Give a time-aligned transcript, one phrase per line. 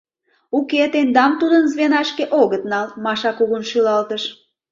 [0.57, 4.23] —Уке, тендам тудын звенашке огыт нал,— Маша кугун шӱлалтыш.